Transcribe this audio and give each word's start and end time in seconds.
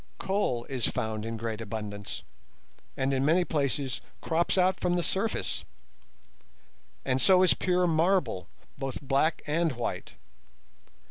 Coal 0.17 0.65
is 0.65 0.87
found 0.87 1.27
in 1.27 1.37
great 1.37 1.61
abundance, 1.61 2.23
and 2.97 3.13
in 3.13 3.23
many 3.23 3.45
places 3.45 4.01
crops 4.19 4.57
out 4.57 4.79
from 4.79 4.95
the 4.95 5.03
surface; 5.03 5.63
and 7.05 7.21
so 7.21 7.43
is 7.43 7.53
pure 7.53 7.85
marble, 7.85 8.47
both 8.79 8.99
black 8.99 9.43
and 9.45 9.73
white. 9.73 10.13